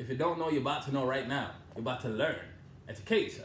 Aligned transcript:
If 0.00 0.08
you 0.08 0.16
don't 0.16 0.38
know, 0.38 0.48
you're 0.48 0.62
about 0.62 0.86
to 0.86 0.92
know 0.94 1.04
right 1.04 1.28
now. 1.28 1.50
You're 1.74 1.82
about 1.82 2.00
to 2.00 2.08
learn. 2.08 2.38
Education. 2.88 3.44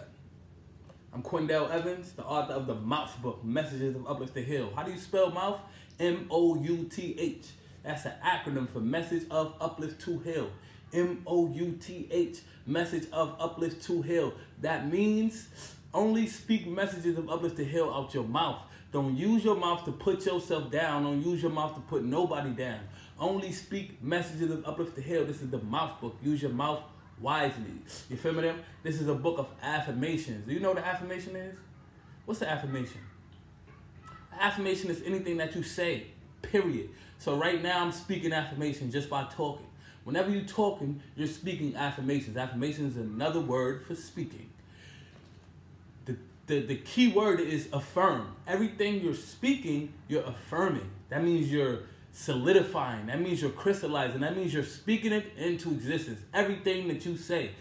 I'm 1.14 1.22
Quindell 1.22 1.70
Evans, 1.70 2.14
the 2.14 2.24
author 2.24 2.54
of 2.54 2.66
the 2.66 2.76
Mouth 2.76 3.22
Book, 3.22 3.44
Messages 3.44 3.94
of 3.94 4.08
Uplift 4.08 4.36
to 4.36 4.42
Heal. 4.42 4.72
How 4.74 4.84
do 4.84 4.92
you 4.94 4.98
spell 4.98 5.32
mouth? 5.32 5.60
M-O-U-T-H. 6.00 7.46
That's 7.84 8.06
an 8.06 8.14
acronym 8.24 8.70
for 8.70 8.80
Message 8.80 9.24
of 9.30 9.56
Uplift 9.60 10.00
to 10.06 10.20
Heal. 10.20 10.50
M-O-U-T-H, 10.94 12.38
Message 12.66 13.08
of 13.12 13.36
Uplift 13.38 13.84
to 13.88 14.02
Heal. 14.02 14.34
That 14.62 14.90
means 14.90 15.50
only 15.94 16.26
speak 16.26 16.68
messages 16.68 17.18
of 17.18 17.30
uplift 17.30 17.58
to 17.58 17.66
heal 17.66 17.92
out 17.94 18.14
your 18.14 18.24
mouth. 18.24 18.62
Don't 18.92 19.18
use 19.18 19.44
your 19.44 19.56
mouth 19.58 19.84
to 19.86 19.92
put 19.92 20.26
yourself 20.26 20.72
down. 20.72 21.04
Don't 21.04 21.22
use 21.22 21.42
your 21.42 21.52
mouth 21.52 21.76
to 21.76 21.82
put 21.82 22.04
nobody 22.04 22.52
down. 22.52 22.80
Only 23.20 23.52
speak 23.52 24.02
messages 24.04 24.52
of 24.52 24.66
uplift 24.66 24.96
to 24.96 25.02
heal. 25.02 25.26
This 25.26 25.42
is 25.42 25.50
the 25.50 25.60
mouth 25.60 26.00
book. 26.02 26.18
Use 26.22 26.42
your 26.42 26.52
mouth 26.52 26.82
wisely. 27.20 27.64
You 28.10 28.18
feel 28.18 28.34
me? 28.34 28.42
Them? 28.42 28.60
This 28.84 29.00
is 29.00 29.08
a 29.08 29.16
book 29.16 29.40
of 29.40 29.48
affirmations. 29.62 30.46
Do 30.46 30.54
you 30.54 30.60
know 30.60 30.74
what 30.74 30.84
affirmation 30.84 31.36
is? 31.36 31.58
What's 32.26 32.42
the 32.42 32.50
affirmation? 32.50 33.00
Affirmation 34.38 34.90
is 34.90 35.02
anything 35.06 35.38
that 35.38 35.56
you 35.56 35.64
say, 35.64 36.08
period. 36.42 36.90
So 37.18 37.38
right 37.38 37.62
now 37.62 37.82
I'm 37.82 37.94
speaking 37.94 38.34
affirmation 38.34 38.92
just 38.92 39.10
by 39.10 39.24
talking. 39.32 39.66
Whenever 40.04 40.30
you're 40.30 40.44
talking, 40.44 41.02
you're 41.16 41.28
speaking 41.28 41.76
affirmations. 41.76 42.36
Affirmation 42.36 42.86
is 42.86 42.98
another 42.98 43.40
word 43.40 43.86
for 43.86 43.96
speaking. 43.96 44.50
The, 46.06 46.18
the, 46.48 46.60
the 46.60 46.76
key 46.76 47.08
word 47.08 47.40
is 47.40 47.70
affirm. 47.72 48.36
Everything 48.46 49.02
you're 49.02 49.16
speaking, 49.16 49.94
you're 50.08 50.24
affirming. 50.24 50.90
That 51.10 51.24
means 51.24 51.52
you're 51.52 51.80
solidifying. 52.16 53.08
That 53.08 53.20
means 53.20 53.42
you're 53.42 53.52
crystallizing. 53.52 54.22
That 54.22 54.38
means 54.38 54.54
you're 54.54 54.64
speaking 54.64 55.12
it 55.12 55.34
into 55.38 55.72
existence. 55.72 56.22
Everything 56.34 56.88
that 56.88 57.06
you 57.06 57.18
say. 57.18 57.52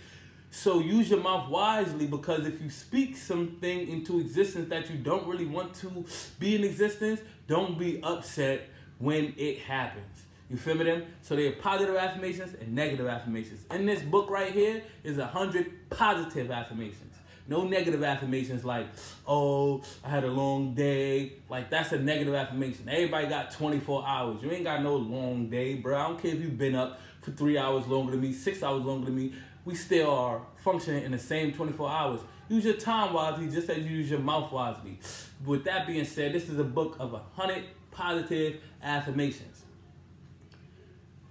So 0.51 0.79
use 0.79 1.11
your 1.11 1.21
mouth 1.21 1.51
wisely 1.51 2.07
because 2.07 2.47
if 2.47 2.63
you 2.63 2.71
speak 2.71 3.17
something 3.17 3.89
into 3.89 4.21
existence 4.21 4.69
that 4.71 4.89
you 4.89 4.97
don't 4.97 5.27
really 5.27 5.47
want 5.47 5.75
to 5.77 6.05
be 6.39 6.55
in 6.55 6.63
existence, 6.63 7.21
don't 7.49 7.77
be 7.77 8.01
upset 8.05 8.69
when 8.99 9.35
it 9.37 9.59
happens. 9.59 10.23
You 10.49 10.57
feel 10.57 10.77
me 10.77 10.85
them? 10.85 11.03
So 11.23 11.35
there 11.35 11.49
are 11.49 11.57
positive 11.57 11.97
affirmations 11.97 12.55
and 12.61 12.73
negative 12.73 13.09
affirmations. 13.09 13.65
In 13.73 13.87
this 13.87 14.03
book 14.03 14.31
right 14.31 14.53
here 14.53 14.85
is 15.03 15.19
a 15.19 15.27
hundred 15.27 15.91
positive 15.91 16.53
affirmations. 16.53 17.14
No 17.47 17.65
negative 17.65 18.03
affirmations 18.03 18.65
like, 18.65 18.87
oh, 19.27 19.83
I 20.03 20.09
had 20.09 20.25
a 20.25 20.31
long 20.31 20.75
day. 20.75 21.35
Like 21.49 21.71
that's 21.71 21.93
a 21.93 21.99
negative 21.99 22.35
affirmation. 22.35 22.89
Everybody 22.89 23.27
got 23.27 23.51
24 23.51 24.07
hours. 24.07 24.43
You 24.43 24.51
ain't 24.51 24.65
got 24.65 24.83
no 24.83 24.97
long 24.97 25.51
day, 25.51 25.75
bro. 25.75 25.99
I 25.99 26.09
don't 26.09 26.21
care 26.21 26.33
if 26.33 26.41
you've 26.41 26.57
been 26.57 26.75
up 26.75 27.01
for 27.21 27.33
three 27.33 27.59
hours 27.59 27.87
longer 27.87 28.13
than 28.13 28.21
me, 28.21 28.33
six 28.33 28.63
hours 28.63 28.83
longer 28.85 29.07
than 29.07 29.17
me. 29.17 29.35
We 29.65 29.75
still 29.75 30.11
are 30.11 30.43
functioning 30.57 31.05
in 31.05 31.13
the 31.13 31.19
same 31.19 31.53
24 31.53 31.91
hours. 31.91 32.21
Use 32.49 32.65
your 32.65 32.75
time 32.75 33.15
wisely 33.15 33.49
just 33.49 33.69
as 33.71 33.79
you 33.79 33.97
use 33.97 34.11
your 34.11 34.21
mouth 34.21 34.53
wisely. 34.53 34.99
With 35.45 35.65
that 35.65 35.87
being 35.87 36.05
said, 36.05 36.35
this 36.35 36.49
is 36.49 36.59
a 36.59 36.65
book 36.65 36.97
of 36.99 37.15
a 37.15 37.23
hundred 37.35 37.65
positive 37.91 38.61
affirmations. 38.83 39.63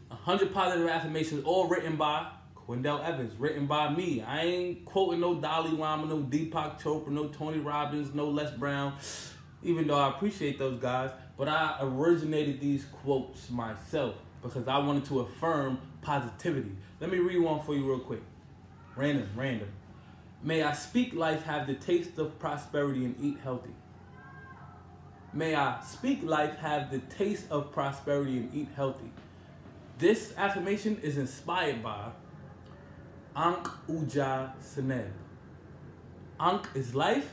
100 0.09 0.53
positive 0.53 0.87
affirmations, 0.87 1.43
all 1.43 1.67
written 1.67 1.95
by 1.95 2.27
Quindell 2.67 3.03
Evans, 3.03 3.37
written 3.39 3.65
by 3.65 3.93
me. 3.93 4.21
I 4.21 4.41
ain't 4.41 4.85
quoting 4.85 5.19
no 5.19 5.35
Dalai 5.35 5.71
Lama, 5.71 6.05
no 6.07 6.19
Deepak 6.19 6.81
Chopra, 6.81 7.09
no 7.09 7.27
Tony 7.27 7.59
Robbins, 7.59 8.13
no 8.13 8.29
Les 8.29 8.51
Brown, 8.51 8.93
even 9.61 9.87
though 9.87 9.97
I 9.97 10.09
appreciate 10.09 10.57
those 10.57 10.79
guys. 10.79 11.11
But 11.37 11.49
I 11.49 11.77
originated 11.81 12.61
these 12.61 12.85
quotes 12.85 13.49
myself 13.49 14.15
because 14.41 14.67
I 14.67 14.77
wanted 14.77 15.05
to 15.05 15.21
affirm 15.21 15.79
positivity. 16.01 16.71
Let 17.01 17.11
me 17.11 17.17
read 17.17 17.39
one 17.39 17.61
for 17.63 17.75
you 17.75 17.85
real 17.85 17.99
quick. 17.99 18.21
Random, 18.95 19.29
random. 19.35 19.69
May 20.41 20.63
I 20.63 20.73
speak 20.73 21.13
life, 21.13 21.43
have 21.43 21.67
the 21.67 21.73
taste 21.73 22.17
of 22.17 22.37
prosperity, 22.39 23.05
and 23.05 23.15
eat 23.19 23.39
healthy. 23.43 23.71
May 25.33 25.55
I 25.55 25.81
speak 25.81 26.21
life, 26.23 26.57
have 26.57 26.91
the 26.91 26.99
taste 26.99 27.45
of 27.49 27.71
prosperity, 27.71 28.37
and 28.37 28.53
eat 28.53 28.67
healthy. 28.75 29.11
This 29.97 30.33
affirmation 30.37 30.99
is 31.01 31.17
inspired 31.17 31.81
by 31.81 32.11
Ankh 33.35 33.67
Uja 33.89 34.53
Seneb. 34.61 35.09
Ankh 36.39 36.69
is 36.75 36.93
life, 36.93 37.31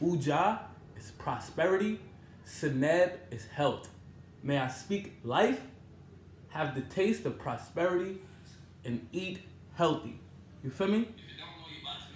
Uja 0.00 0.60
is 0.96 1.10
prosperity, 1.12 1.98
Seneb 2.46 3.12
is 3.30 3.46
health. 3.46 3.88
May 4.42 4.58
I 4.58 4.68
speak 4.68 5.18
life, 5.24 5.60
have 6.50 6.74
the 6.74 6.82
taste 6.82 7.24
of 7.26 7.38
prosperity, 7.38 8.20
and 8.84 9.06
eat 9.12 9.40
healthy. 9.74 10.20
You 10.62 10.70
feel 10.70 10.88
me? 10.88 11.08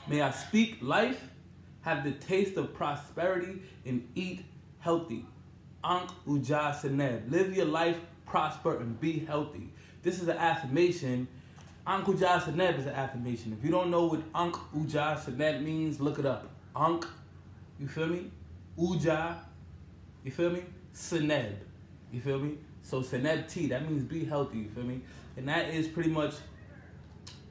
May 0.06 0.22
I 0.22 0.30
speak 0.30 0.78
life, 0.80 1.30
have 1.80 2.04
the 2.04 2.12
taste 2.12 2.56
of 2.56 2.74
prosperity, 2.74 3.62
and 3.84 4.08
eat 4.14 4.44
healthy. 4.78 5.26
Ankh 5.82 6.10
Uja 6.26 6.74
Seneb. 6.80 7.30
Live 7.30 7.56
your 7.56 7.66
life 7.66 7.98
prosper, 8.24 8.78
and 8.78 8.98
be 9.00 9.20
healthy. 9.20 9.70
This 10.02 10.20
is 10.20 10.28
an 10.28 10.38
affirmation. 10.38 11.28
Uja 11.86 12.40
Seneb 12.40 12.78
is 12.78 12.86
an 12.86 12.94
affirmation. 12.94 13.56
If 13.58 13.64
you 13.64 13.70
don't 13.70 13.90
know 13.90 14.06
what 14.06 14.22
Ankh 14.34 14.56
Uja 14.74 15.60
means, 15.62 16.00
look 16.00 16.18
it 16.18 16.24
up. 16.24 16.48
Ankh, 16.74 17.06
you 17.78 17.86
feel 17.86 18.06
me? 18.06 18.30
Uja, 18.78 19.36
you 20.24 20.30
feel 20.30 20.50
me? 20.50 20.62
Seneb, 20.94 21.54
you 22.10 22.20
feel 22.20 22.38
me? 22.38 22.56
So 22.82 23.02
Seneb 23.02 23.48
T, 23.48 23.66
that 23.68 23.88
means 23.88 24.02
be 24.02 24.24
healthy, 24.24 24.58
you 24.58 24.68
feel 24.70 24.84
me? 24.84 25.02
And 25.36 25.48
that 25.48 25.68
is 25.68 25.86
pretty 25.86 26.10
much 26.10 26.34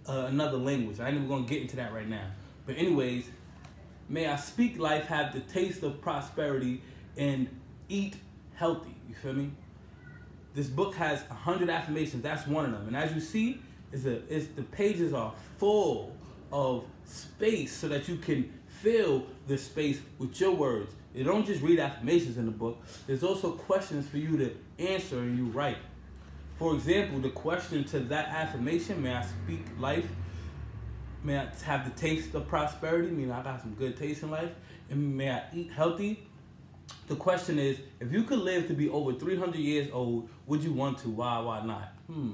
uh, 0.08 0.26
another 0.30 0.58
language. 0.58 1.00
I 1.00 1.08
ain't 1.08 1.18
even 1.18 1.28
gonna 1.28 1.46
get 1.46 1.62
into 1.62 1.76
that 1.76 1.94
right 1.94 2.08
now. 2.08 2.26
But 2.66 2.78
anyways, 2.78 3.26
may 4.10 4.28
I 4.28 4.36
speak 4.38 4.80
life, 4.80 5.06
have 5.06 5.34
the 5.34 5.42
taste 5.42 5.84
of 5.84 6.02
prosperity, 6.02 6.82
and 7.18 7.48
eat 7.88 8.16
healthy. 8.56 8.96
You 9.08 9.16
feel 9.16 9.34
me? 9.34 9.52
This 10.56 10.68
book 10.68 10.96
has 10.96 11.24
a 11.30 11.34
hundred 11.34 11.70
affirmations. 11.70 12.24
That's 12.24 12.48
one 12.48 12.66
of 12.66 12.72
them. 12.72 12.88
And 12.88 12.96
as 12.96 13.14
you 13.14 13.20
see, 13.20 13.60
is 13.94 14.06
a 14.06 14.28
is 14.28 14.50
the 14.50 14.64
pages 14.64 15.14
are 15.14 15.34
full 15.58 16.16
of 16.52 16.84
space 17.06 17.72
so 17.76 17.88
that 17.88 18.08
you 18.08 18.18
can 18.18 18.52
fill 18.68 19.26
the 19.48 19.58
space 19.58 20.00
with 20.18 20.40
your 20.40 20.52
words. 20.52 20.94
You 21.14 21.24
don't 21.24 21.46
just 21.46 21.62
read 21.62 21.80
affirmations 21.80 22.38
in 22.38 22.46
the 22.46 22.52
book. 22.52 22.84
There's 23.08 23.24
also 23.24 23.52
questions 23.52 24.08
for 24.10 24.18
you 24.18 24.36
to 24.38 24.56
answer 24.80 25.20
and 25.20 25.38
you 25.38 25.46
write. 25.46 25.78
For 26.58 26.74
example, 26.74 27.20
the 27.20 27.30
question 27.30 27.84
to 27.86 28.00
that 28.00 28.28
affirmation, 28.30 29.02
may 29.02 29.14
I 29.14 29.24
speak 29.24 29.62
life? 29.80 30.08
May 31.24 31.38
I 31.38 31.48
have 31.64 31.86
the 31.86 32.00
taste 32.00 32.34
of 32.36 32.48
prosperity? 32.48 33.10
Meaning 33.10 33.32
I 33.32 33.44
got 33.44 33.62
some 33.62 33.74
good 33.76 33.96
taste 33.96 34.24
in 34.24 34.32
life. 34.32 34.52
And 34.90 35.16
may 35.18 35.32
I 35.32 35.44
eat 35.54 35.72
healthy? 35.72 36.28
The 37.08 37.16
question 37.16 37.60
is, 37.60 37.80
if 38.00 38.12
you 38.12 38.24
could 38.24 38.40
live 38.40 38.68
to 38.68 38.74
be 38.74 38.90
over 38.90 39.14
300 39.14 39.56
years 39.56 39.90
old, 39.92 40.30
would 40.48 40.64
you 40.64 40.74
want 40.74 40.98
to? 41.00 41.10
Why, 41.10 41.40
why 41.40 41.66
not? 41.66 41.94
Hmm. 42.08 42.32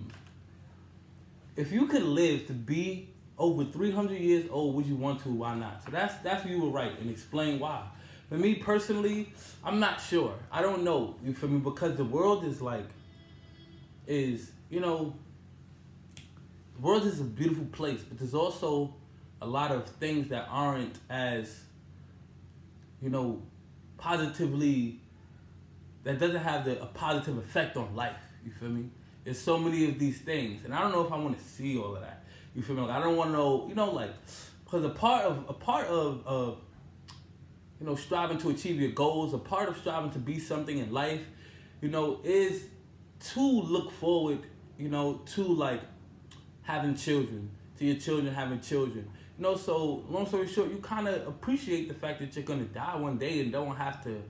If 1.60 1.74
you 1.74 1.88
could 1.88 2.04
live 2.04 2.48
to 2.48 2.54
be 2.54 3.10
over 3.38 3.66
300 3.66 4.18
years 4.18 4.46
old, 4.50 4.76
would 4.76 4.86
you 4.86 4.96
want 4.96 5.22
to? 5.24 5.30
Why 5.30 5.56
not? 5.56 5.84
So 5.84 5.92
that's 5.92 6.16
that's 6.24 6.46
what 6.46 6.54
you 6.54 6.62
would 6.62 6.74
write 6.74 6.98
and 7.02 7.10
explain 7.12 7.60
why. 7.60 7.86
For 8.30 8.36
me 8.36 8.56
personally, 8.56 9.34
I'm 9.62 9.78
not 9.78 10.00
sure. 10.00 10.36
I 10.54 10.62
don't 10.62 10.86
know. 10.86 11.18
You 11.22 11.34
feel 11.34 11.50
me? 11.50 11.60
Because 11.60 11.98
the 11.98 12.06
world 12.06 12.46
is 12.46 12.62
like, 12.62 12.86
is 14.08 14.52
you 14.70 14.80
know, 14.80 15.14
the 16.76 16.82
world 16.82 17.06
is 17.06 17.20
a 17.20 17.26
beautiful 17.26 17.66
place, 17.66 18.04
but 18.04 18.18
there's 18.20 18.34
also 18.34 18.96
a 19.42 19.46
lot 19.46 19.74
of 19.74 19.86
things 19.86 20.30
that 20.30 20.48
aren't 20.50 20.98
as, 21.10 21.60
you 23.02 23.10
know, 23.10 23.42
positively 23.98 25.02
that 26.04 26.20
doesn't 26.20 26.42
have 26.42 26.64
the, 26.64 26.82
a 26.82 26.86
positive 26.86 27.38
effect 27.38 27.76
on 27.76 27.98
life. 27.98 28.16
You 28.46 28.52
feel 28.52 28.70
me? 28.70 28.92
There's 29.24 29.40
so 29.40 29.58
many 29.58 29.88
of 29.90 30.00
these 30.00 30.20
things, 30.20 30.66
and 30.66 30.74
I 30.74 30.82
don't 30.82 30.92
know 30.92 31.06
if 31.06 31.12
I 31.12 31.18
want 31.18 31.38
to 31.38 31.44
see 31.44 31.78
all 31.78 31.96
of 31.96 32.02
that. 32.02 32.24
You 32.56 32.62
feel 32.62 32.76
me? 32.76 32.82
Like, 32.82 32.98
I 32.98 33.02
don't 33.02 33.16
want 33.16 33.30
to 33.30 33.34
know, 33.34 33.66
you 33.68 33.76
know, 33.76 33.92
like 33.92 34.12
because 34.64 34.84
a 34.84 34.90
part 34.90 35.24
of 35.26 35.46
a 35.50 35.54
part 35.54 35.88
of 35.88 36.26
of 36.26 36.58
you 37.80 37.86
know 37.86 37.96
striving 37.96 38.38
to 38.40 38.50
achieve 38.50 38.80
your 38.80 38.92
goals, 38.92 39.34
a 39.34 39.38
part 39.38 39.70
of 39.70 39.78
striving 39.78 40.12
to 40.12 40.20
be 40.20 40.40
something 40.40 40.78
in 40.78 40.92
life, 40.92 41.22
you 41.82 41.90
know, 41.90 42.20
is 42.24 42.66
to 43.20 43.42
look 43.42 43.92
forward, 43.92 44.40
you 44.78 44.90
know, 44.90 45.22
to 45.26 45.44
like 45.44 45.82
having 46.64 46.96
children, 46.96 47.50
to 47.78 47.86
your 47.86 47.96
children 47.96 48.34
having 48.34 48.60
children. 48.62 49.10
You 49.38 49.44
know, 49.44 49.56
so 49.56 50.04
long 50.10 50.28
story 50.28 50.48
short, 50.48 50.70
you 50.70 50.78
kind 50.78 51.08
of 51.08 51.28
appreciate 51.28 51.88
the 51.88 51.94
fact 51.94 52.20
that 52.20 52.36
you're 52.36 52.46
gonna 52.46 52.66
die 52.66 52.96
one 52.96 53.18
day 53.18 53.40
and 53.40 53.52
don't 53.52 53.76
have 53.76 54.04
to, 54.04 54.22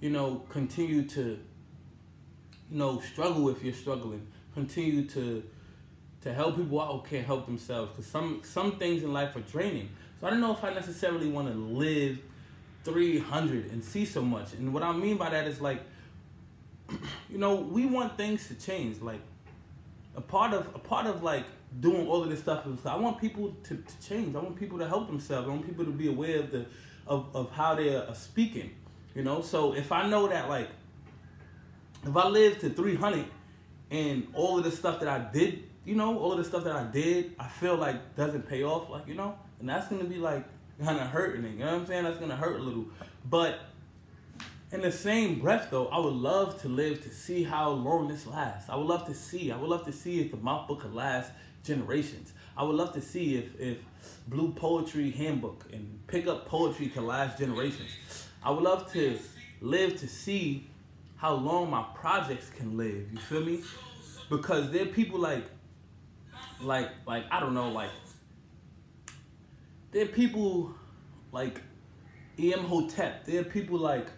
you 0.00 0.10
know, 0.10 0.44
continue 0.48 1.02
to, 1.08 1.38
you 2.70 2.78
know, 2.78 3.00
struggle 3.00 3.48
if 3.48 3.62
you're 3.62 3.74
struggling. 3.74 4.26
Continue 4.54 5.04
to, 5.08 5.42
to 6.22 6.32
help 6.32 6.56
people 6.56 6.80
out 6.80 6.92
who 6.92 7.02
can't 7.02 7.26
help 7.26 7.46
themselves. 7.46 7.94
Cause 7.94 8.06
some 8.06 8.40
some 8.44 8.78
things 8.78 9.02
in 9.02 9.12
life 9.12 9.36
are 9.36 9.40
draining. 9.40 9.90
So 10.20 10.26
I 10.26 10.30
don't 10.30 10.40
know 10.40 10.52
if 10.52 10.64
I 10.64 10.72
necessarily 10.72 11.28
want 11.28 11.48
to 11.48 11.54
live 11.54 12.18
300 12.84 13.70
and 13.70 13.84
see 13.84 14.04
so 14.04 14.22
much. 14.22 14.54
And 14.54 14.72
what 14.72 14.82
I 14.82 14.92
mean 14.92 15.16
by 15.16 15.30
that 15.30 15.46
is 15.46 15.60
like, 15.60 15.82
you 17.28 17.38
know, 17.38 17.56
we 17.56 17.84
want 17.86 18.16
things 18.16 18.48
to 18.48 18.54
change. 18.54 19.02
Like, 19.02 19.20
a 20.16 20.20
part 20.20 20.54
of 20.54 20.74
a 20.74 20.78
part 20.78 21.06
of 21.06 21.22
like 21.22 21.44
doing 21.80 22.06
all 22.08 22.22
of 22.22 22.30
this 22.30 22.40
stuff. 22.40 22.66
Is 22.66 22.84
I 22.86 22.96
want 22.96 23.20
people 23.20 23.54
to, 23.64 23.76
to 23.76 24.08
change. 24.08 24.34
I 24.34 24.38
want 24.40 24.56
people 24.56 24.78
to 24.78 24.88
help 24.88 25.06
themselves. 25.06 25.46
I 25.46 25.50
want 25.50 25.66
people 25.66 25.84
to 25.84 25.90
be 25.90 26.08
aware 26.08 26.40
of 26.40 26.50
the 26.50 26.66
of, 27.06 27.28
of 27.34 27.50
how 27.50 27.74
they're 27.74 28.12
speaking. 28.14 28.74
You 29.14 29.22
know, 29.22 29.42
so 29.42 29.74
if 29.74 29.92
I 29.92 30.08
know 30.08 30.26
that 30.28 30.48
like 30.48 30.68
if 32.06 32.16
I 32.16 32.28
live 32.28 32.58
to 32.60 32.70
300 32.70 33.24
and 33.90 34.28
all 34.34 34.58
of 34.58 34.64
the 34.64 34.70
stuff 34.70 35.00
that 35.00 35.08
I 35.08 35.18
did, 35.18 35.64
you 35.84 35.94
know, 35.94 36.18
all 36.18 36.32
of 36.32 36.38
the 36.38 36.44
stuff 36.44 36.64
that 36.64 36.76
I 36.76 36.84
did, 36.84 37.34
I 37.38 37.48
feel 37.48 37.76
like 37.76 38.16
doesn't 38.16 38.48
pay 38.48 38.62
off, 38.62 38.88
like, 38.90 39.06
you 39.06 39.14
know, 39.14 39.38
and 39.60 39.68
that's 39.68 39.88
gonna 39.88 40.04
be 40.04 40.16
like 40.16 40.44
kind 40.82 40.98
of 40.98 41.06
hurting 41.06 41.44
you 41.44 41.58
know 41.60 41.66
what 41.66 41.74
I'm 41.74 41.86
saying? 41.86 42.04
That's 42.04 42.18
gonna 42.18 42.36
hurt 42.36 42.60
a 42.60 42.62
little. 42.62 42.86
But 43.28 43.60
in 44.72 44.82
the 44.82 44.92
same 44.92 45.38
breath, 45.38 45.68
though, 45.70 45.86
I 45.88 45.98
would 45.98 46.14
love 46.14 46.60
to 46.62 46.68
live 46.68 47.02
to 47.04 47.10
see 47.10 47.44
how 47.44 47.70
long 47.70 48.08
this 48.08 48.26
lasts. 48.26 48.68
I 48.68 48.76
would 48.76 48.86
love 48.86 49.06
to 49.06 49.14
see. 49.14 49.52
I 49.52 49.56
would 49.56 49.70
love 49.70 49.84
to 49.86 49.92
see 49.92 50.20
if 50.20 50.30
the 50.30 50.36
mouth 50.36 50.68
book 50.68 50.80
could 50.80 50.94
last 50.94 51.30
generations. 51.62 52.32
I 52.56 52.62
would 52.62 52.76
love 52.76 52.92
to 52.94 53.00
see 53.00 53.36
if 53.36 53.60
if 53.60 53.78
Blue 54.28 54.52
Poetry 54.52 55.10
Handbook 55.10 55.64
and 55.72 56.00
Pick 56.06 56.26
Up 56.26 56.46
Poetry 56.46 56.88
can 56.88 57.06
last 57.06 57.38
generations. 57.38 57.90
I 58.42 58.50
would 58.50 58.62
love 58.62 58.92
to 58.92 59.18
live 59.60 59.98
to 60.00 60.08
see 60.08 60.68
how 61.16 61.34
long 61.34 61.70
my 61.70 61.84
projects 61.94 62.50
can 62.50 62.76
live. 62.76 63.10
You 63.12 63.18
feel 63.18 63.44
me? 63.44 63.62
Because 64.28 64.70
there 64.70 64.82
are 64.82 64.86
people 64.86 65.18
like, 65.18 65.44
like, 66.60 66.90
like 67.06 67.24
I 67.30 67.40
don't 67.40 67.54
know, 67.54 67.70
like 67.70 67.90
there 69.92 70.04
are 70.04 70.08
people 70.08 70.74
like 71.32 71.62
Imhotep. 72.36 73.24
There 73.24 73.40
are 73.40 73.44
people 73.44 73.78
like 73.78 74.08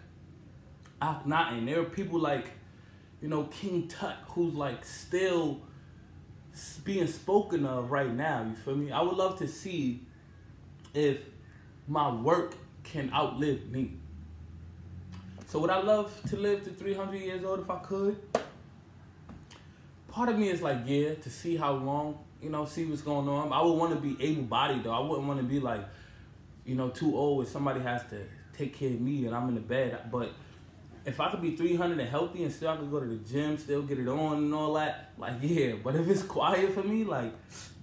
Akhenaten. 1.01 1.65
There 1.65 1.79
are 1.79 1.85
people 1.85 2.19
like, 2.19 2.51
you 3.21 3.29
know, 3.29 3.45
King 3.45 3.87
Tut, 3.87 4.15
who's 4.29 4.53
like 4.53 4.83
still 4.83 5.61
being 6.83 7.07
spoken 7.07 7.65
of 7.65 7.91
right 7.91 8.13
now. 8.13 8.43
You 8.43 8.55
feel 8.55 8.75
me? 8.75 8.91
I 8.91 9.01
would 9.01 9.15
love 9.15 9.39
to 9.39 9.47
see 9.47 10.05
if 10.93 11.19
my 11.87 12.13
work 12.13 12.55
can 12.83 13.13
outlive 13.13 13.69
me. 13.69 13.99
So 15.49 15.57
would 15.57 15.71
I 15.71 15.81
love 15.81 16.13
to 16.29 16.37
live 16.37 16.63
to 16.65 16.69
300 16.69 17.17
years 17.17 17.43
old 17.43 17.61
if 17.61 17.69
I 17.71 17.79
could? 17.79 18.21
Part 20.07 20.29
of 20.29 20.37
me 20.37 20.49
is 20.49 20.61
like, 20.61 20.77
yeah, 20.85 21.15
to 21.15 21.29
see 21.31 21.57
how 21.57 21.73
long, 21.73 22.19
you 22.39 22.51
know, 22.51 22.65
see 22.65 22.85
what's 22.85 23.01
going 23.01 23.27
on. 23.27 23.51
I 23.51 23.59
would 23.63 23.73
want 23.73 23.95
to 23.95 23.99
be 23.99 24.15
able-bodied 24.23 24.83
though. 24.83 24.91
I 24.91 24.99
wouldn't 24.99 25.27
want 25.27 25.39
to 25.39 25.45
be 25.45 25.59
like, 25.59 25.81
you 26.65 26.75
know, 26.75 26.89
too 26.89 27.17
old 27.17 27.45
if 27.45 27.49
somebody 27.49 27.79
has 27.79 28.03
to 28.11 28.25
take 28.53 28.77
care 28.77 28.89
of 28.89 29.01
me 29.01 29.25
and 29.25 29.35
I'm 29.35 29.49
in 29.49 29.55
the 29.55 29.61
bed. 29.61 29.97
But 30.11 30.33
if 31.03 31.19
I 31.19 31.31
could 31.31 31.41
be 31.41 31.55
300 31.55 31.97
and 31.99 32.07
healthy 32.07 32.43
and 32.43 32.53
still 32.53 32.69
I 32.69 32.77
could 32.77 32.91
go 32.91 32.99
to 32.99 33.07
the 33.07 33.15
gym, 33.15 33.57
still 33.57 33.81
get 33.81 33.97
it 33.97 34.07
on 34.07 34.37
and 34.37 34.53
all 34.53 34.75
that, 34.75 35.13
like, 35.17 35.37
yeah. 35.41 35.73
But 35.83 35.95
if 35.95 36.07
it's 36.09 36.21
quiet 36.21 36.75
for 36.75 36.83
me, 36.83 37.05
like, 37.05 37.33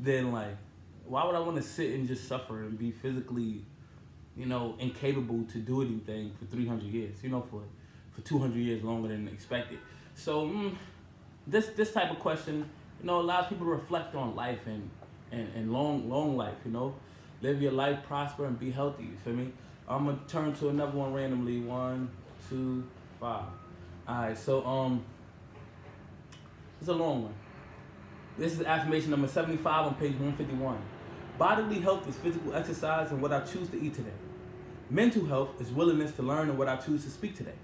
then, 0.00 0.30
like, 0.30 0.56
why 1.04 1.26
would 1.26 1.34
I 1.34 1.40
want 1.40 1.56
to 1.56 1.64
sit 1.64 1.90
and 1.94 2.06
just 2.06 2.28
suffer 2.28 2.62
and 2.62 2.78
be 2.78 2.92
physically 2.92 3.64
you 4.36 4.46
know, 4.46 4.76
incapable 4.78 5.44
to 5.52 5.58
do 5.58 5.82
anything 5.82 6.32
for 6.38 6.44
300 6.46 6.84
years, 6.84 7.16
you 7.22 7.30
know, 7.30 7.42
for, 7.50 7.62
for 8.12 8.20
200 8.20 8.58
years 8.58 8.82
longer 8.82 9.08
than 9.08 9.28
expected. 9.28 9.78
So 10.14 10.46
mm, 10.46 10.74
this 11.46 11.68
this 11.68 11.92
type 11.92 12.10
of 12.10 12.18
question, 12.18 12.68
you 13.00 13.06
know, 13.06 13.20
allows 13.20 13.46
people 13.48 13.66
to 13.66 13.72
reflect 13.72 14.14
on 14.14 14.34
life 14.34 14.66
and, 14.66 14.90
and, 15.32 15.48
and 15.54 15.72
long 15.72 16.08
long 16.08 16.36
life, 16.36 16.56
you 16.64 16.72
know. 16.72 16.94
Live 17.42 17.60
your 17.60 17.72
life, 17.72 18.02
prosper, 18.06 18.46
and 18.46 18.58
be 18.58 18.70
healthy, 18.70 19.04
you 19.04 19.16
feel 19.22 19.34
me? 19.34 19.52
I'm 19.88 20.06
gonna 20.06 20.18
turn 20.26 20.54
to 20.54 20.70
another 20.70 20.96
one 20.96 21.12
randomly. 21.12 21.60
One, 21.60 22.08
two, 22.48 22.84
five. 23.20 23.44
Alright, 24.08 24.38
so 24.38 24.64
um 24.66 25.04
it's 26.80 26.88
a 26.88 26.94
long 26.94 27.24
one. 27.24 27.34
This 28.38 28.52
is 28.52 28.62
affirmation 28.62 29.10
number 29.10 29.28
75 29.28 29.86
on 29.86 29.94
page 29.94 30.12
151. 30.12 30.78
Bodily 31.38 31.80
health 31.80 32.08
is 32.08 32.16
physical 32.16 32.54
exercise 32.54 33.10
and 33.10 33.20
what 33.22 33.32
I 33.32 33.40
choose 33.40 33.68
to 33.70 33.80
eat 33.80 33.94
today. 33.94 34.10
Mental 34.88 35.26
health 35.26 35.60
is 35.60 35.72
willingness 35.72 36.12
to 36.12 36.22
learn 36.22 36.48
and 36.48 36.56
what 36.56 36.68
I 36.68 36.76
choose 36.76 37.02
to 37.04 37.10
speak 37.10 37.34
today. 37.34 37.54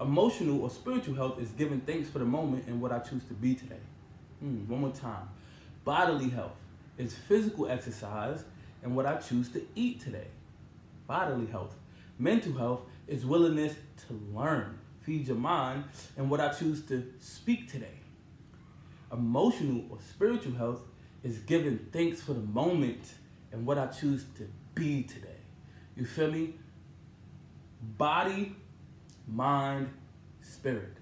Emotional 0.00 0.62
or 0.62 0.70
spiritual 0.70 1.16
health 1.16 1.40
is 1.40 1.50
giving 1.50 1.80
thanks 1.80 2.08
for 2.08 2.20
the 2.20 2.24
moment 2.24 2.64
and 2.68 2.80
what 2.80 2.92
I 2.92 3.00
choose 3.00 3.24
to 3.24 3.34
be 3.34 3.56
today. 3.56 3.80
Mm, 4.42 4.68
one 4.68 4.82
more 4.82 4.90
time. 4.90 5.28
Bodily 5.84 6.28
health 6.28 6.54
is 6.96 7.12
physical 7.12 7.68
exercise 7.68 8.44
and 8.84 8.94
what 8.94 9.04
I 9.04 9.16
choose 9.16 9.48
to 9.48 9.62
eat 9.74 10.00
today. 10.00 10.28
Bodily 11.08 11.46
health. 11.46 11.74
Mental 12.20 12.52
health 12.52 12.82
is 13.08 13.26
willingness 13.26 13.74
to 14.06 14.20
learn, 14.32 14.78
feed 15.02 15.26
your 15.26 15.38
mind, 15.38 15.84
and 16.16 16.30
what 16.30 16.40
I 16.40 16.52
choose 16.52 16.82
to 16.82 17.04
speak 17.18 17.68
today. 17.68 17.98
Emotional 19.12 19.86
or 19.90 19.98
spiritual 20.08 20.52
health 20.52 20.82
is 21.24 21.38
giving 21.38 21.78
thanks 21.90 22.20
for 22.22 22.32
the 22.32 22.40
moment 22.40 23.14
and 23.50 23.66
what 23.66 23.76
I 23.76 23.86
choose 23.86 24.24
to 24.36 24.48
be 24.76 25.02
today. 25.02 25.29
You 26.00 26.06
feel 26.06 26.30
me? 26.30 26.54
Body, 27.98 28.56
mind, 29.28 29.90
spirit. 30.40 30.96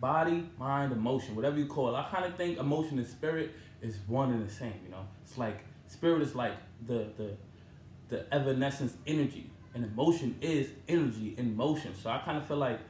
Body, 0.00 0.50
mind, 0.58 0.90
emotion, 0.92 1.36
whatever 1.36 1.56
you 1.56 1.66
call 1.66 1.94
it. 1.94 1.96
I 1.96 2.08
kind 2.10 2.24
of 2.24 2.36
think 2.36 2.58
emotion 2.58 2.98
and 2.98 3.06
spirit 3.06 3.52
is 3.80 3.96
one 4.08 4.32
and 4.32 4.44
the 4.44 4.52
same, 4.52 4.74
you 4.84 4.90
know? 4.90 5.06
It's 5.22 5.38
like, 5.38 5.64
spirit 5.86 6.22
is 6.22 6.34
like 6.34 6.54
the, 6.84 7.06
the, 7.16 7.36
the 8.08 8.34
evanescence 8.34 8.96
energy, 9.06 9.52
and 9.72 9.84
emotion 9.84 10.36
is 10.40 10.70
energy 10.88 11.36
in 11.38 11.56
motion. 11.56 11.94
So 11.94 12.10
I 12.10 12.18
kind 12.18 12.38
of 12.38 12.48
feel 12.48 12.56
like 12.56 12.80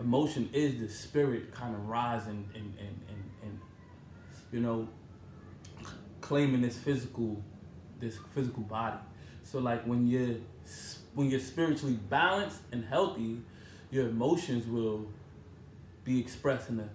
emotion 0.00 0.50
is 0.52 0.80
the 0.80 0.88
spirit 0.88 1.54
kind 1.54 1.76
of 1.76 1.88
rising 1.88 2.48
and, 2.52 2.74
and, 2.80 3.00
and, 3.08 3.30
and 3.44 3.60
you 4.50 4.58
know, 4.58 4.88
claiming 6.20 6.62
this 6.62 6.76
physical, 6.76 7.40
this 8.00 8.18
physical 8.34 8.64
body. 8.64 8.98
So 9.44 9.58
like 9.58 9.84
when 9.84 10.06
you're 10.06 10.36
when 11.14 11.30
you're 11.30 11.40
spiritually 11.40 11.98
balanced 12.10 12.62
and 12.72 12.84
healthy, 12.84 13.40
your 13.90 14.08
emotions 14.08 14.66
will 14.66 15.06
be 16.04 16.18
expressed 16.18 16.70
in 16.70 16.80
a 16.80 16.88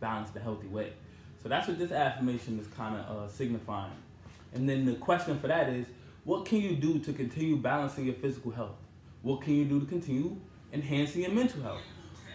balanced 0.00 0.34
and 0.34 0.42
healthy 0.42 0.66
way. 0.66 0.92
So 1.42 1.48
that's 1.48 1.68
what 1.68 1.78
this 1.78 1.92
affirmation 1.92 2.58
is 2.58 2.66
kind 2.68 2.96
of 2.96 3.16
uh, 3.16 3.28
signifying. 3.28 3.92
And 4.52 4.68
then 4.68 4.84
the 4.84 4.94
question 4.94 5.38
for 5.38 5.46
that 5.46 5.68
is, 5.68 5.86
what 6.24 6.44
can 6.44 6.58
you 6.58 6.74
do 6.76 6.98
to 6.98 7.12
continue 7.12 7.56
balancing 7.56 8.06
your 8.06 8.14
physical 8.14 8.50
health? 8.50 8.76
What 9.22 9.42
can 9.42 9.54
you 9.54 9.64
do 9.64 9.80
to 9.80 9.86
continue 9.86 10.36
enhancing 10.72 11.22
your 11.22 11.30
mental 11.30 11.62
health? 11.62 11.82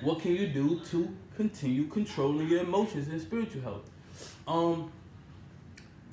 What 0.01 0.21
can 0.21 0.35
you 0.35 0.47
do 0.47 0.79
to 0.91 1.15
continue 1.35 1.88
controlling 1.88 2.47
your 2.47 2.62
emotions 2.62 3.07
and 3.07 3.21
spiritual 3.21 3.62
health? 3.62 3.89
Um, 4.47 4.91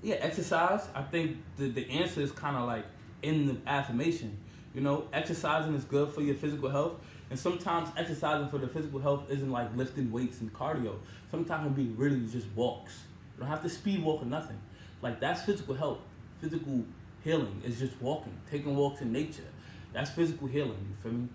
yeah, 0.02 0.16
exercise. 0.16 0.88
I 0.94 1.02
think 1.02 1.38
the, 1.56 1.68
the 1.68 1.88
answer 1.90 2.20
is 2.20 2.32
kind 2.32 2.56
of 2.56 2.66
like 2.66 2.84
in 3.22 3.46
the 3.46 3.56
affirmation. 3.66 4.36
You 4.74 4.80
know, 4.80 5.08
exercising 5.12 5.74
is 5.74 5.84
good 5.84 6.12
for 6.12 6.22
your 6.22 6.34
physical 6.34 6.68
health. 6.70 6.94
And 7.30 7.38
sometimes 7.38 7.88
exercising 7.96 8.48
for 8.48 8.58
the 8.58 8.68
physical 8.68 9.00
health 9.00 9.24
isn't 9.30 9.50
like 9.50 9.74
lifting 9.76 10.10
weights 10.12 10.40
and 10.40 10.52
cardio. 10.52 10.96
Sometimes 11.30 11.66
it 11.66 11.76
be 11.76 11.86
really 11.96 12.26
just 12.26 12.46
walks. 12.54 12.92
You 13.34 13.40
don't 13.40 13.48
have 13.48 13.62
to 13.62 13.68
speed 13.68 14.02
walk 14.02 14.22
or 14.22 14.26
nothing. 14.26 14.58
Like 15.00 15.20
that's 15.20 15.42
physical 15.42 15.74
health. 15.74 15.98
Physical 16.40 16.84
healing 17.24 17.62
is 17.64 17.78
just 17.78 18.00
walking, 18.00 18.36
taking 18.50 18.74
walks 18.76 19.00
in 19.00 19.12
nature. 19.12 19.44
That's 19.92 20.10
physical 20.10 20.48
healing, 20.48 20.86
you 20.88 20.96
feel 21.02 21.12
me? 21.12 21.28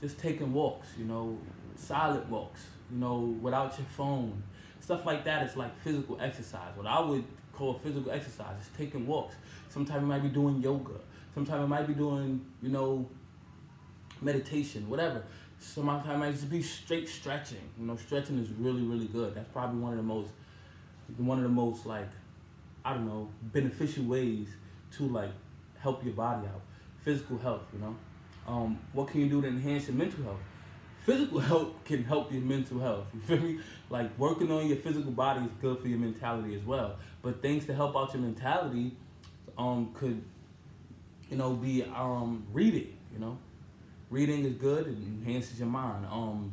Just 0.00 0.18
taking 0.18 0.52
walks, 0.52 0.88
you 0.98 1.04
know, 1.04 1.38
silent 1.76 2.28
walks, 2.28 2.60
you 2.90 2.98
know, 2.98 3.36
without 3.40 3.76
your 3.78 3.86
phone. 3.96 4.42
Stuff 4.80 5.06
like 5.06 5.24
that 5.24 5.46
is 5.46 5.56
like 5.56 5.76
physical 5.80 6.18
exercise. 6.20 6.76
What 6.76 6.86
I 6.86 7.00
would 7.00 7.24
call 7.52 7.74
physical 7.74 8.10
exercise 8.10 8.60
is 8.60 8.68
taking 8.76 9.06
walks. 9.06 9.34
Sometimes 9.68 10.02
you 10.02 10.06
might 10.06 10.22
be 10.22 10.28
doing 10.28 10.60
yoga. 10.62 11.00
Sometimes 11.34 11.64
I 11.64 11.66
might 11.66 11.86
be 11.86 11.94
doing, 11.94 12.44
you 12.62 12.70
know, 12.70 13.08
meditation, 14.20 14.88
whatever. 14.88 15.22
Sometimes 15.58 16.08
I 16.08 16.16
might 16.16 16.32
just 16.32 16.48
be 16.48 16.62
straight 16.62 17.08
stretching. 17.08 17.68
You 17.78 17.86
know, 17.86 17.96
stretching 17.96 18.38
is 18.38 18.50
really, 18.50 18.82
really 18.82 19.06
good. 19.06 19.34
That's 19.34 19.48
probably 19.48 19.80
one 19.80 19.92
of 19.92 19.96
the 19.96 20.04
most, 20.04 20.30
one 21.16 21.38
of 21.38 21.44
the 21.44 21.50
most 21.50 21.86
like, 21.86 22.08
I 22.84 22.92
don't 22.92 23.06
know, 23.06 23.28
beneficial 23.42 24.04
ways 24.04 24.48
to 24.96 25.08
like 25.08 25.30
help 25.78 26.04
your 26.04 26.14
body 26.14 26.46
out. 26.46 26.60
Physical 27.02 27.38
health, 27.38 27.62
you 27.72 27.80
know. 27.80 27.96
Um, 28.46 28.78
what 28.92 29.08
can 29.08 29.20
you 29.20 29.28
do 29.28 29.42
to 29.42 29.48
enhance 29.48 29.88
your 29.88 29.96
mental 29.96 30.22
health? 30.22 30.40
Physical 31.04 31.40
health 31.40 31.68
can 31.84 32.04
help 32.04 32.32
your 32.32 32.42
mental 32.42 32.78
health. 32.78 33.06
You 33.12 33.20
feel 33.20 33.40
me? 33.40 33.58
Like 33.90 34.16
working 34.18 34.50
on 34.50 34.66
your 34.66 34.76
physical 34.76 35.10
body 35.10 35.44
is 35.44 35.50
good 35.60 35.78
for 35.80 35.88
your 35.88 35.98
mentality 35.98 36.54
as 36.54 36.62
well. 36.62 36.96
But 37.22 37.42
things 37.42 37.66
to 37.66 37.74
help 37.74 37.96
out 37.96 38.14
your 38.14 38.22
mentality 38.22 38.96
um, 39.58 39.90
could 39.94 40.22
you 41.34 41.38
know, 41.38 41.50
be 41.50 41.82
um, 41.82 42.46
reading, 42.52 42.96
you 43.12 43.18
know. 43.18 43.36
Reading 44.08 44.44
is 44.44 44.54
good, 44.54 44.86
it 44.86 44.90
enhances 44.90 45.58
your 45.58 45.66
mind. 45.66 46.06
Um, 46.06 46.52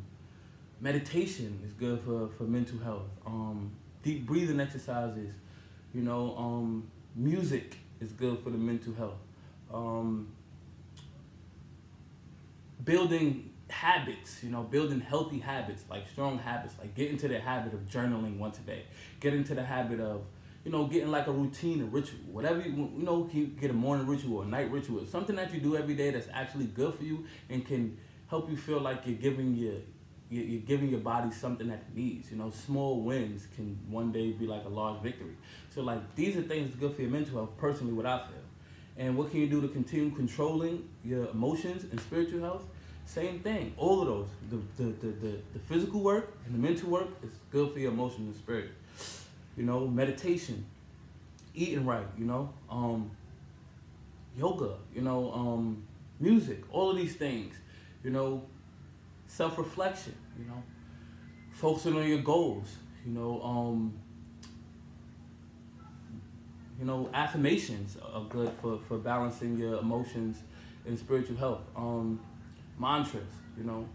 meditation 0.80 1.60
is 1.64 1.72
good 1.74 2.00
for, 2.00 2.30
for 2.30 2.46
mental 2.46 2.80
health. 2.80 3.06
Um, 3.24 3.74
deep 4.02 4.26
breathing 4.26 4.60
exercises, 4.60 5.36
you 5.94 6.02
know, 6.02 6.36
um, 6.36 6.88
music 7.16 7.78
is 8.00 8.12
good 8.12 8.40
for 8.40 8.50
the 8.50 8.58
mental 8.58 8.96
health. 8.96 9.20
Um, 9.72 10.30
building 12.84 13.52
habits, 13.70 14.44
you 14.44 14.50
know, 14.50 14.64
building 14.64 15.00
healthy 15.00 15.38
habits, 15.38 15.84
like 15.92 16.10
strong 16.10 16.40
habits, 16.40 16.74
like 16.80 16.96
get 16.96 17.12
into 17.12 17.28
the 17.28 17.40
habit 17.40 17.76
of 17.76 17.82
journaling 17.82 18.40
once 18.40 18.58
a 18.58 18.62
day. 18.62 18.86
Get 19.20 19.36
into 19.36 19.54
the 19.54 19.64
habit 19.64 20.00
of, 20.00 20.24
you 20.64 20.72
know, 20.72 20.86
getting 20.86 21.10
like 21.10 21.28
a 21.28 21.32
routine, 21.32 21.82
a 21.82 21.86
ritual, 21.86 22.20
whatever 22.32 22.62
you, 22.62 22.92
you 22.98 23.04
know, 23.04 23.24
can 23.24 23.56
get 23.60 23.72
a 23.72 23.74
morning 23.74 24.06
ritual 24.06 24.38
or 24.38 24.44
a 24.44 24.48
night 24.48 24.72
ritual, 24.72 25.06
something 25.06 25.36
that 25.36 25.54
you 25.54 25.60
do 25.60 25.76
every 25.76 25.96
day 25.96 26.12
that's 26.12 26.28
actually 26.34 26.66
good 26.66 26.94
for 26.94 27.04
you 27.04 27.26
and 27.50 27.66
can 27.66 27.98
help 28.30 28.50
you 28.50 28.56
feel 28.58 28.80
like 28.80 29.06
you're 29.06 29.18
giving 29.18 29.56
your 29.56 29.74
you're 30.30 30.62
giving 30.62 30.88
your 30.90 31.02
body 31.02 31.30
something 31.30 31.68
that 31.68 31.84
it 31.90 31.96
needs. 31.96 32.32
You 32.32 32.38
know, 32.38 32.52
small 32.52 33.02
wins 33.02 33.48
can 33.54 33.78
one 33.90 34.14
day 34.14 34.32
be 34.32 34.48
like 34.48 34.64
a 34.64 34.70
large 34.70 35.02
victory. 35.02 35.36
So 35.76 35.82
like 35.82 36.16
these 36.16 36.38
are 36.38 36.42
things 36.42 36.74
good 36.76 36.96
for 36.96 37.02
your 37.02 37.12
mental 37.12 37.36
health. 37.36 37.58
Personally, 37.58 37.92
what 37.92 38.06
I 38.06 38.20
feel. 38.20 38.38
And 38.98 39.18
what 39.18 39.32
can 39.32 39.42
you 39.42 39.48
do 39.48 39.62
to 39.62 39.68
continue 39.68 40.12
controlling 40.12 40.88
your 41.04 41.28
emotions 41.32 41.84
and 41.84 42.00
spiritual 42.00 42.42
health? 42.42 42.64
Same 43.06 43.40
thing. 43.40 43.74
All 43.76 44.02
of 44.02 44.08
those. 44.08 44.28
The, 44.50 44.84
the, 44.84 44.90
the, 44.92 45.08
the, 45.08 45.38
the 45.54 45.60
physical 45.68 46.00
work 46.00 46.38
and 46.46 46.56
the 46.56 46.60
mental 46.60 46.90
work 46.90 47.08
is 47.24 47.32
good 47.52 47.74
for 47.74 47.80
your 47.80 47.92
emotions 47.92 48.28
and 48.28 48.36
spirit. 48.36 48.70
You 49.58 49.64
know, 49.64 49.88
meditation, 49.88 50.66
eating 51.54 51.86
right, 51.86 52.08
you 52.18 52.26
know, 52.26 52.54
um, 52.70 53.12
yoga, 54.38 54.76
you 54.96 55.02
know, 55.02 55.32
um, 55.34 55.84
music, 56.20 56.64
all 56.72 56.92
of 56.92 56.98
these 56.98 57.16
things, 57.16 57.56
you 58.04 58.12
know, 58.12 58.44
self 59.28 59.58
reflection, 59.58 60.16
you 60.40 60.46
know, 60.46 60.64
focusing 61.52 61.96
on 61.96 62.08
your 62.08 62.20
goals, 62.22 62.76
you 63.06 63.12
know, 63.12 63.42
um, 63.44 63.94
you 66.80 66.86
know, 66.88 67.10
affirmations 67.14 67.98
are 68.14 68.24
good 68.24 68.52
for, 68.62 68.80
for 68.88 68.98
balancing 68.98 69.56
your 69.58 69.80
emotions 69.80 70.42
and 70.88 70.98
spiritual 70.98 71.38
health. 71.38 71.62
Um, 71.76 72.20
mantras, 72.80 73.30
you 73.56 73.64
know, 73.64 73.88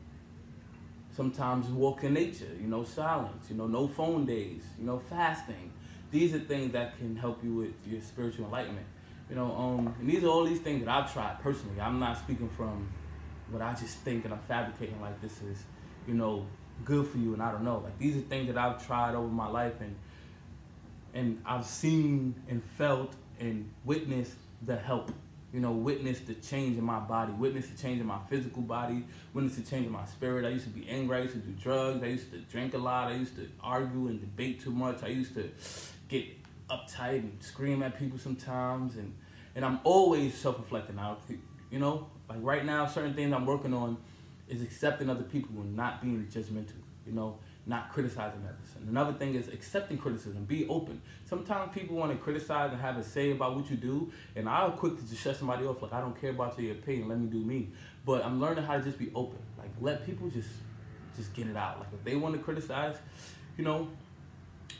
sometimes 1.17 1.69
walk 1.69 2.05
in 2.05 2.13
nature, 2.13 2.51
you 2.61 2.69
know, 2.69 2.85
silence, 2.85 3.47
you 3.49 3.57
know, 3.57 3.67
no 3.67 3.89
phone 3.89 4.27
days, 4.27 4.63
you 4.79 4.85
know, 4.85 4.99
fasting. 4.99 5.73
These 6.11 6.35
are 6.35 6.39
things 6.39 6.73
that 6.73 6.99
can 6.99 7.17
help 7.17 7.43
you 7.43 7.55
with 7.55 7.73
your 7.87 8.01
spiritual 8.03 8.45
enlightenment. 8.45 8.87
You 9.31 9.37
know, 9.37 9.57
um, 9.57 9.95
and 9.99 10.09
these 10.09 10.23
are 10.23 10.29
all 10.29 10.45
these 10.45 10.61
things 10.61 10.85
that 10.85 10.91
I've 10.91 11.13
tried 11.13 11.41
personally. 11.41 11.81
I'm 11.81 11.99
not 11.99 12.19
speaking 12.19 12.49
from 12.51 12.89
what 13.51 13.63
I 13.63 13.73
just 13.75 13.99
think 13.99 14.25
and 14.25 14.35
I'm 14.35 14.41
fabricating 14.41 15.01
like 15.01 15.21
this 15.21 15.41
is, 15.43 15.65
you 16.07 16.15
know, 16.15 16.47
good 16.85 17.07
for 17.09 17.19
you 17.19 17.33
and 17.33 17.43
I 17.43 17.51
don't 17.51 17.65
know. 17.65 17.81
Like 17.83 17.99
these 17.99 18.17
are 18.17 18.21
things 18.21 18.49
that 18.49 18.59
I've 18.59 18.87
tried 18.87 19.15
over 19.15 19.29
my 19.29 19.49
life 19.49 19.81
and 19.81 19.97
and 21.15 21.41
I've 21.47 21.65
seen 21.65 22.35
and 22.49 22.63
felt 22.77 23.15
and 23.41 23.71
witnessed 23.85 24.37
the 24.65 24.77
help. 24.77 25.11
You 25.57 25.63
know, 25.63 25.73
witness 25.73 26.21
the 26.21 26.35
change 26.35 26.77
in 26.77 26.85
my 26.85 26.99
body, 26.99 27.33
witness 27.33 27.69
the 27.69 27.79
change 27.79 27.99
in 27.99 28.07
my 28.07 28.19
physical 28.29 28.61
body, 28.61 29.03
witness 29.33 29.57
the 29.57 29.63
change 29.63 29.87
in 29.87 29.93
my 29.93 30.05
spirit. 30.05 30.45
I 30.45 30.51
used 30.51 30.65
to 30.65 30.71
be 30.71 30.87
angry, 30.87 31.17
I 31.17 31.21
used 31.23 31.33
to 31.33 31.41
do 31.41 31.53
drugs, 31.53 32.03
I 32.03 32.09
used 32.09 32.31
to 32.33 32.41
drink 32.41 32.75
a 32.75 32.79
lot, 32.79 33.09
I 33.09 33.15
used 33.15 33.37
to 33.37 33.49
argue 33.63 34.09
and 34.09 34.21
debate 34.21 34.61
too 34.61 34.71
much, 34.71 35.03
I 35.03 35.07
used 35.07 35.33
to 35.33 35.49
get 36.11 36.27
uptight 36.69 37.21
and 37.21 37.43
scream 37.43 37.83
at 37.83 37.99
people 37.99 38.19
sometimes 38.19 38.97
and 38.97 39.15
and 39.55 39.65
I'm 39.65 39.81
always 39.83 40.35
self-reflecting. 40.35 40.99
I 40.99 41.17
you 41.71 41.79
know, 41.79 42.07
like 42.29 42.41
right 42.43 42.67
now 42.67 42.85
certain 42.85 43.15
things 43.15 43.33
I'm 43.33 43.47
working 43.47 43.73
on 43.73 43.97
is 44.51 44.61
accepting 44.61 45.09
other 45.09 45.23
people 45.23 45.59
and 45.63 45.75
not 45.75 46.03
being 46.03 46.27
judgmental, 46.31 46.83
you 47.07 47.13
know 47.15 47.39
not 47.67 47.93
criticizing. 47.93 48.41
And 48.79 48.89
another 48.89 49.13
thing 49.13 49.35
is 49.35 49.49
accepting 49.49 49.99
criticism. 49.99 50.45
Be 50.45 50.69
open. 50.69 51.03
Sometimes 51.25 51.75
people 51.75 51.97
want 51.97 52.13
to 52.13 52.19
criticize 52.19 52.71
and 52.73 52.81
have 52.81 52.97
a 52.97 53.03
say 53.03 53.33
about 53.33 53.57
what 53.57 53.69
you 53.69 53.77
do, 53.77 54.13
and 54.37 54.49
I'll 54.49 54.71
quick 54.71 54.97
to 54.99 55.09
just 55.09 55.23
shut 55.23 55.37
somebody 55.37 55.67
off. 55.67 55.83
Like 55.83 55.93
I 55.93 56.01
don't 56.01 56.19
care 56.19 56.31
about 56.31 56.59
your 56.61 56.73
opinion. 56.73 57.09
Let 57.09 57.19
me 57.19 57.27
do 57.27 57.39
me. 57.39 57.69
But 58.05 58.25
I'm 58.25 58.41
learning 58.41 58.65
how 58.65 58.77
to 58.79 58.83
just 58.83 58.99
be 58.99 59.11
open. 59.15 59.39
Like 59.59 59.71
let 59.81 60.07
people 60.07 60.29
just 60.31 60.49
just 61.17 61.35
get 61.35 61.49
it 61.49 61.57
out. 61.57 61.81
Like 61.81 61.89
if 61.93 62.05
they 62.05 62.15
want 62.15 62.37
to 62.37 62.41
criticize, 62.41 62.97
you 63.57 63.65
know, 63.65 63.89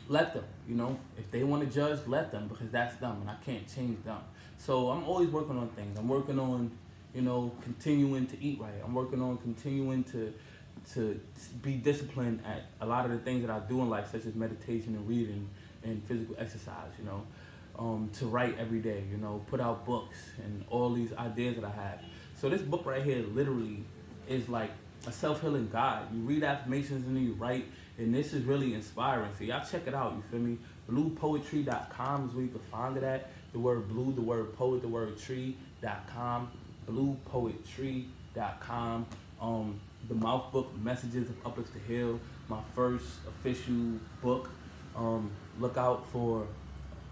let 0.07 0.33
them. 0.33 0.45
You 0.67 0.75
know, 0.75 0.97
if 1.17 1.29
they 1.31 1.43
want 1.43 1.63
to 1.63 1.69
judge, 1.73 1.99
let 2.07 2.31
them 2.31 2.47
because 2.47 2.69
that's 2.69 2.95
them, 2.97 3.17
and 3.21 3.29
I 3.29 3.35
can't 3.45 3.67
change 3.73 4.03
them. 4.05 4.21
So 4.57 4.89
I'm 4.89 5.03
always 5.03 5.29
working 5.29 5.57
on 5.57 5.67
things. 5.69 5.97
I'm 5.99 6.07
working 6.07 6.39
on, 6.39 6.71
you 7.13 7.21
know, 7.21 7.51
continuing 7.61 8.27
to 8.27 8.41
eat 8.41 8.59
right. 8.61 8.81
I'm 8.83 8.93
working 8.93 9.21
on 9.21 9.37
continuing 9.37 10.03
to 10.05 10.33
to 10.93 11.19
be 11.61 11.73
disciplined 11.73 12.41
at 12.45 12.63
a 12.81 12.85
lot 12.85 13.05
of 13.05 13.11
the 13.11 13.19
things 13.19 13.45
that 13.45 13.51
I 13.51 13.59
do 13.59 13.81
in 13.81 13.89
life, 13.89 14.11
such 14.11 14.25
as 14.25 14.35
meditation 14.35 14.95
and 14.95 15.07
reading 15.07 15.47
and 15.83 16.01
physical 16.03 16.35
exercise, 16.39 16.91
you 16.97 17.05
know, 17.05 17.23
um, 17.77 18.09
to 18.19 18.25
write 18.25 18.57
every 18.57 18.79
day, 18.79 19.03
you 19.11 19.17
know, 19.17 19.43
put 19.47 19.59
out 19.59 19.85
books 19.85 20.17
and 20.43 20.63
all 20.69 20.93
these 20.93 21.13
ideas 21.13 21.55
that 21.55 21.65
I 21.65 21.71
have. 21.71 21.99
So 22.39 22.49
this 22.49 22.61
book 22.61 22.85
right 22.85 23.03
here 23.03 23.23
literally 23.33 23.83
is 24.27 24.49
like 24.49 24.71
a 25.05 25.11
self-healing 25.11 25.69
guide. 25.71 26.05
You 26.13 26.21
read 26.21 26.43
affirmations 26.43 27.05
and 27.05 27.15
then 27.15 27.23
you 27.23 27.33
write, 27.33 27.65
and 27.97 28.13
this 28.13 28.33
is 28.33 28.43
really 28.43 28.73
inspiring. 28.73 29.31
So 29.37 29.43
y'all 29.43 29.65
check 29.65 29.87
it 29.87 29.93
out, 29.93 30.13
you 30.13 30.23
feel 30.31 30.39
me? 30.39 30.57
Bluepoetry.com 30.89 32.29
is 32.29 32.33
where 32.33 32.43
you 32.43 32.49
can 32.49 32.61
find 32.71 32.97
it 32.97 33.03
at. 33.03 33.29
The 33.53 33.59
word 33.59 33.87
blue, 33.89 34.13
the 34.13 34.21
word 34.21 34.55
poet, 34.55 34.81
the 34.81 34.87
word 34.87 35.19
tree.com, 35.19 36.49
bluepoetry.com. 36.89 39.05
Um, 39.41 39.79
the 40.07 40.15
mouth 40.15 40.51
book 40.51 40.71
messages 40.81 41.29
of 41.29 41.45
Uplift 41.45 41.73
to 41.73 41.79
heal 41.79 42.19
my 42.47 42.59
first 42.73 43.05
official 43.27 43.99
book. 44.21 44.49
Um, 44.95 45.31
look 45.59 45.77
out 45.77 46.07
for 46.11 46.47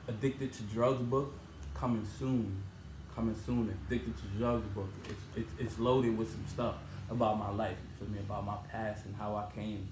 addicted 0.08 0.54
to 0.54 0.64
drugs 0.64 1.02
book 1.04 1.34
coming 1.74 2.08
soon. 2.18 2.64
Coming 3.16 3.36
soon 3.46 3.70
addicted 3.88 4.16
to 4.18 4.24
drugs 4.38 4.68
book. 4.70 4.90
It's, 5.06 5.22
it's, 5.36 5.52
it's 5.60 5.80
loaded 5.80 6.18
with 6.18 6.32
some 6.32 6.46
stuff 6.48 6.76
about 7.10 7.38
my 7.38 7.50
life 7.52 7.78
you 7.84 8.06
feel 8.06 8.16
me? 8.16 8.20
About 8.20 8.46
my 8.46 8.58
past 8.72 9.06
and 9.06 9.16
how 9.16 9.36
i 9.36 9.46
came 9.54 9.88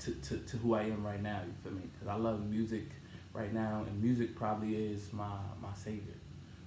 to, 0.00 0.10
to, 0.10 0.38
to 0.38 0.56
who 0.56 0.74
i 0.74 0.82
am 0.82 1.04
right 1.04 1.22
now 1.22 1.40
you 1.46 1.52
feel 1.62 1.72
me? 1.72 1.88
Because 1.92 2.08
i 2.08 2.16
love 2.16 2.44
music 2.44 2.86
right 3.32 3.52
now 3.52 3.84
and 3.86 4.02
music 4.02 4.34
probably 4.34 4.74
is 4.74 5.12
my 5.12 5.36
my 5.62 5.72
savior. 5.74 6.14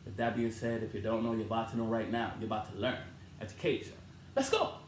With 0.05 0.17
that 0.17 0.35
being 0.35 0.51
said 0.51 0.83
if 0.83 0.93
you 0.93 1.01
don't 1.01 1.23
know 1.23 1.33
you're 1.33 1.45
about 1.45 1.71
to 1.71 1.77
know 1.77 1.85
right 1.85 2.09
now. 2.09 2.33
You're 2.39 2.47
about 2.47 2.73
to 2.73 2.79
learn. 2.79 2.97
Education. 3.41 3.93
Let's 4.35 4.49
go 4.49 4.84